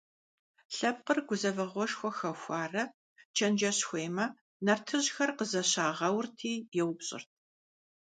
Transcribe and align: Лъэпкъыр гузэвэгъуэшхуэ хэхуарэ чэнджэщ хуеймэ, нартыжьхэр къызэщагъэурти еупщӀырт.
Лъэпкъыр 0.75 1.19
гузэвэгъуэшхуэ 1.27 2.11
хэхуарэ 2.17 2.83
чэнджэщ 3.35 3.79
хуеймэ, 3.87 4.25
нартыжьхэр 4.65 5.31
къызэщагъэурти 5.37 6.51
еупщӀырт. 6.81 7.29